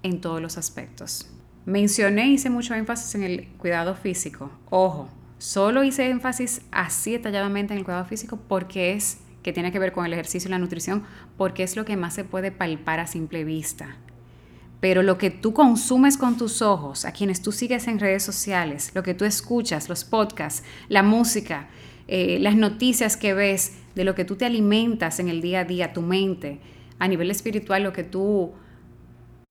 en 0.02 0.20
todos 0.20 0.42
los 0.42 0.58
aspectos. 0.58 1.30
Mencioné, 1.66 2.26
hice 2.26 2.50
mucho 2.50 2.74
énfasis 2.74 3.14
en 3.14 3.22
el 3.22 3.46
cuidado 3.58 3.94
físico. 3.94 4.50
Ojo, 4.70 5.08
solo 5.42 5.82
hice 5.82 6.08
énfasis 6.08 6.60
así 6.70 7.10
detalladamente 7.10 7.74
en 7.74 7.78
el 7.78 7.84
cuidado 7.84 8.04
físico 8.04 8.38
porque 8.46 8.92
es 8.92 9.18
que 9.42 9.52
tiene 9.52 9.72
que 9.72 9.80
ver 9.80 9.90
con 9.90 10.06
el 10.06 10.12
ejercicio 10.12 10.46
y 10.46 10.52
la 10.52 10.60
nutrición, 10.60 11.02
porque 11.36 11.64
es 11.64 11.74
lo 11.74 11.84
que 11.84 11.96
más 11.96 12.14
se 12.14 12.22
puede 12.22 12.52
palpar 12.52 13.00
a 13.00 13.08
simple 13.08 13.42
vista. 13.42 13.96
Pero 14.78 15.02
lo 15.02 15.18
que 15.18 15.30
tú 15.30 15.52
consumes 15.52 16.16
con 16.16 16.36
tus 16.36 16.62
ojos, 16.62 17.04
a 17.04 17.10
quienes 17.10 17.42
tú 17.42 17.50
sigues 17.50 17.88
en 17.88 17.98
redes 17.98 18.22
sociales, 18.22 18.92
lo 18.94 19.02
que 19.02 19.14
tú 19.14 19.24
escuchas, 19.24 19.88
los 19.88 20.04
podcasts, 20.04 20.62
la 20.88 21.02
música, 21.02 21.68
eh, 22.06 22.38
las 22.38 22.54
noticias 22.54 23.16
que 23.16 23.34
ves, 23.34 23.78
de 23.96 24.04
lo 24.04 24.14
que 24.14 24.24
tú 24.24 24.36
te 24.36 24.44
alimentas 24.44 25.18
en 25.18 25.28
el 25.28 25.40
día 25.40 25.60
a 25.60 25.64
día, 25.64 25.92
tu 25.92 26.02
mente, 26.02 26.60
a 27.00 27.08
nivel 27.08 27.32
espiritual, 27.32 27.82
lo 27.82 27.92
que 27.92 28.04
tú 28.04 28.52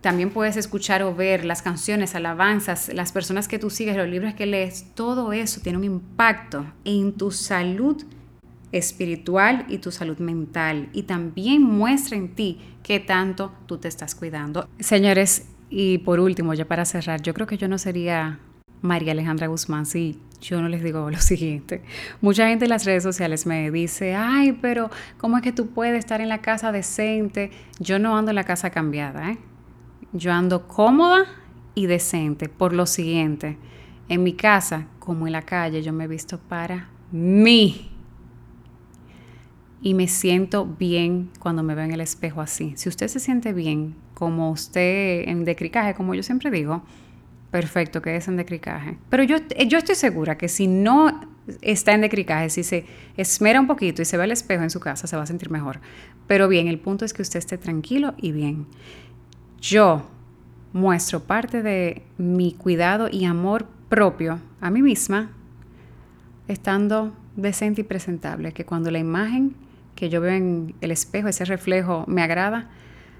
también 0.01 0.31
puedes 0.31 0.57
escuchar 0.57 1.03
o 1.03 1.15
ver, 1.15 1.45
las 1.45 1.61
canciones, 1.61 2.15
alabanzas, 2.15 2.91
las 2.93 3.11
personas 3.11 3.47
que 3.47 3.59
tú 3.59 3.69
sigues, 3.69 3.95
los 3.95 4.09
libros 4.09 4.33
que 4.33 4.47
lees, 4.47 4.87
todo 4.95 5.31
eso 5.31 5.61
tiene 5.61 5.77
un 5.77 5.83
impacto 5.83 6.65
en 6.83 7.13
tu 7.13 7.31
salud 7.31 8.03
espiritual 8.71 9.65
y 9.69 9.77
tu 9.77 9.91
salud 9.91 10.17
mental 10.17 10.89
y 10.93 11.03
también 11.03 11.61
muestra 11.61 12.17
en 12.17 12.29
ti 12.29 12.59
qué 12.83 12.99
tanto 12.99 13.51
tú 13.67 13.77
te 13.77 13.87
estás 13.87 14.15
cuidando. 14.15 14.67
Señores, 14.79 15.45
y 15.69 15.99
por 15.99 16.19
último, 16.19 16.53
ya 16.53 16.65
para 16.65 16.85
cerrar, 16.85 17.21
yo 17.21 17.33
creo 17.33 17.47
que 17.47 17.57
yo 17.57 17.67
no 17.67 17.77
sería 17.77 18.39
María 18.81 19.11
Alejandra 19.11 19.47
Guzmán 19.47 19.85
si 19.85 20.19
yo 20.41 20.61
no 20.61 20.67
les 20.67 20.83
digo 20.83 21.11
lo 21.11 21.21
siguiente. 21.21 21.83
Mucha 22.21 22.47
gente 22.47 22.65
en 22.65 22.69
las 22.69 22.85
redes 22.85 23.03
sociales 23.03 23.45
me 23.45 23.69
dice, 23.69 24.15
ay, 24.15 24.53
pero 24.53 24.89
¿cómo 25.17 25.37
es 25.37 25.43
que 25.43 25.51
tú 25.51 25.67
puedes 25.67 25.99
estar 25.99 26.21
en 26.21 26.29
la 26.29 26.41
casa 26.41 26.71
decente? 26.71 27.51
Yo 27.79 27.99
no 27.99 28.17
ando 28.17 28.31
en 28.31 28.35
la 28.35 28.45
casa 28.45 28.71
cambiada, 28.71 29.31
¿eh? 29.31 29.37
Yo 30.13 30.31
ando 30.33 30.67
cómoda 30.67 31.25
y 31.73 31.85
decente 31.85 32.49
por 32.49 32.73
lo 32.73 32.85
siguiente. 32.85 33.57
En 34.09 34.23
mi 34.23 34.33
casa, 34.33 34.87
como 34.99 35.27
en 35.27 35.33
la 35.33 35.43
calle, 35.43 35.81
yo 35.81 35.93
me 35.93 36.03
he 36.03 36.07
visto 36.07 36.37
para 36.37 36.89
mí 37.11 37.91
y 39.81 39.93
me 39.93 40.07
siento 40.07 40.65
bien 40.65 41.29
cuando 41.39 41.63
me 41.63 41.75
veo 41.75 41.85
en 41.85 41.91
el 41.91 42.01
espejo 42.01 42.41
así. 42.41 42.73
Si 42.75 42.87
usted 42.87 43.07
se 43.07 43.19
siente 43.19 43.53
bien, 43.53 43.95
como 44.13 44.51
usted 44.51 45.27
en 45.27 45.43
decricaje, 45.45 45.95
como 45.95 46.13
yo 46.13 46.23
siempre 46.23 46.51
digo, 46.51 46.83
perfecto, 47.49 48.01
que 48.01 48.15
es 48.15 48.27
en 48.27 48.37
decricaje. 48.37 48.97
Pero 49.09 49.23
yo, 49.23 49.37
yo 49.67 49.77
estoy 49.77 49.95
segura 49.95 50.37
que 50.37 50.47
si 50.47 50.67
no 50.67 51.21
está 51.61 51.93
en 51.93 52.01
decricaje, 52.01 52.49
si 52.49 52.63
se 52.63 52.85
esmera 53.17 53.59
un 53.59 53.67
poquito 53.67 54.01
y 54.01 54.05
se 54.05 54.17
ve 54.17 54.23
al 54.23 54.31
espejo 54.31 54.63
en 54.63 54.69
su 54.69 54.79
casa, 54.79 55.07
se 55.07 55.17
va 55.17 55.23
a 55.23 55.25
sentir 55.27 55.49
mejor. 55.49 55.79
Pero 56.27 56.47
bien, 56.47 56.67
el 56.67 56.79
punto 56.79 57.03
es 57.03 57.13
que 57.13 57.23
usted 57.23 57.39
esté 57.39 57.57
tranquilo 57.57 58.13
y 58.17 58.31
bien. 58.31 58.67
Yo 59.61 60.07
muestro 60.73 61.21
parte 61.21 61.61
de 61.61 62.01
mi 62.17 62.53
cuidado 62.53 63.07
y 63.11 63.25
amor 63.25 63.67
propio 63.89 64.39
a 64.59 64.71
mí 64.71 64.81
misma 64.81 65.29
estando 66.47 67.13
decente 67.35 67.81
y 67.81 67.83
presentable, 67.83 68.53
que 68.53 68.65
cuando 68.65 68.89
la 68.91 68.99
imagen 68.99 69.53
que 69.95 70.09
yo 70.09 70.19
veo 70.19 70.33
en 70.33 70.73
el 70.81 70.91
espejo, 70.91 71.27
ese 71.27 71.45
reflejo 71.45 72.05
me 72.07 72.23
agrada, 72.23 72.69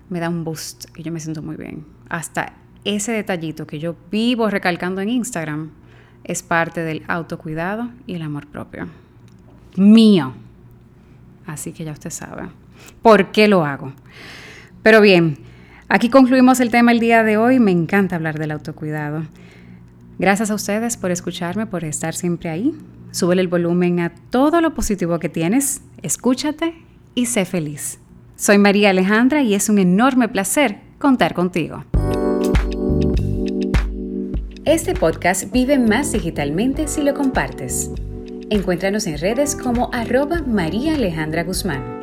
me 0.10 0.20
da 0.20 0.30
un 0.30 0.44
boost 0.44 0.86
y 0.98 1.04
yo 1.04 1.12
me 1.12 1.20
siento 1.20 1.42
muy 1.42 1.56
bien. 1.56 1.86
Hasta 2.10 2.54
ese 2.84 3.12
detallito 3.12 3.68
que 3.68 3.80
yo 3.80 3.96
vivo 4.10 4.50
recalcando 4.50 5.02
en 5.02 5.10
Instagram 5.10 5.70
es 6.24 6.42
parte 6.42 6.82
del 6.82 7.04
autocuidado 7.08 7.90
y 8.08 8.16
el 8.16 8.24
amor 8.24 8.48
propio. 8.48 8.88
Mío. 9.76 10.34
Así 11.46 11.72
que 11.72 11.84
ya 11.84 11.92
usted 11.92 12.10
sabe 12.10 12.50
por 13.02 13.32
qué 13.32 13.48
lo 13.48 13.64
hago. 13.64 13.94
Pero 14.84 15.02
bien, 15.02 15.38
aquí 15.92 16.10
concluimos 16.10 16.60
el 16.62 16.72
tema 16.72 16.92
el 16.92 17.00
día 17.00 17.24
de 17.24 17.38
hoy. 17.38 17.60
Me 17.60 17.72
encanta 17.72 18.16
hablar 18.16 18.40
del 18.40 18.52
autocuidado. 18.52 19.24
Gracias 20.18 20.50
a 20.50 20.56
ustedes 20.56 20.98
por 20.98 21.12
escucharme, 21.12 21.66
por 21.66 21.84
estar 21.84 22.16
siempre 22.16 22.50
ahí. 22.50 22.74
Súbele 23.12 23.42
el 23.42 23.50
volumen 23.50 24.00
a 24.00 24.14
todo 24.30 24.62
lo 24.62 24.74
positivo 24.74 25.20
que 25.20 25.30
tienes, 25.30 25.82
escúchate 26.02 26.74
y 27.14 27.26
sé 27.26 27.44
feliz. 27.44 28.00
Soy 28.38 28.58
María 28.58 28.92
Alejandra 28.92 29.42
y 29.42 29.54
es 29.54 29.68
un 29.68 29.80
enorme 29.80 30.30
placer 30.30 30.80
contar 30.98 31.34
contigo. 31.34 31.84
Este 34.64 34.94
podcast 34.94 35.52
vive 35.52 35.78
más 35.78 36.14
digitalmente 36.14 36.88
si 36.88 37.02
lo 37.02 37.14
compartes. 37.14 37.92
Encuéntranos 38.50 39.08
en 39.08 39.18
redes 39.18 39.56
como 39.56 39.90
arroba 39.92 40.42
María 40.46 40.96
Alejandra 40.96 41.44
Guzmán. 41.44 42.01